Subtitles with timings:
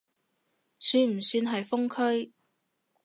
[0.79, 2.33] 算唔算係封區？